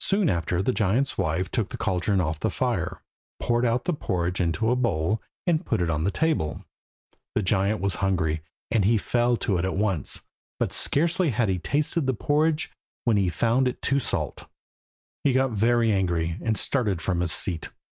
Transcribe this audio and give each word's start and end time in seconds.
Soon 0.00 0.28
after 0.30 0.62
the 0.62 0.70
giant's 0.70 1.18
wife 1.18 1.50
took 1.50 1.70
the 1.70 1.76
caldron 1.76 2.20
off 2.20 2.38
the 2.38 2.50
fire, 2.52 3.02
poured 3.40 3.64
out 3.66 3.84
the 3.84 3.92
porridge 3.92 4.40
into 4.40 4.70
a 4.70 4.76
bowl, 4.76 5.20
and 5.44 5.66
put 5.66 5.80
it 5.82 5.90
on 5.90 6.04
the 6.04 6.12
table. 6.12 6.64
The 7.34 7.42
giant 7.42 7.80
was 7.80 7.96
hungry, 7.96 8.42
and 8.70 8.84
he 8.84 8.96
fell 8.96 9.36
to 9.38 9.58
at 9.58 9.74
once, 9.76 10.24
but 10.60 10.72
scarcely 10.72 11.30
had 11.30 11.48
he 11.48 11.58
tasted 11.58 12.06
the 12.06 12.14
porridge 12.14 12.70
when 13.06 13.16
he 13.16 13.28
found 13.28 13.66
it 13.66 13.82
too 13.82 13.98
salt. 13.98 14.44
He 15.24 15.32
got 15.32 15.50
very 15.50 15.90
angry, 15.90 16.38
and 16.42 16.56
started 16.56 17.02
from 17.02 17.18
his 17.18 17.32
seat. 17.32 17.70